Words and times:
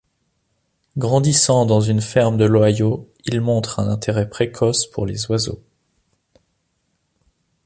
Grandissant 0.97 1.67
dans 1.67 1.79
une 1.81 2.01
ferme 2.01 2.35
de 2.35 2.45
l’Ohio, 2.45 3.11
il 3.25 3.39
montre 3.39 3.79
un 3.79 3.87
intérêt 3.87 4.27
précoce 4.27 4.87
pour 4.87 5.05
les 5.05 5.29
oiseaux. 5.29 5.61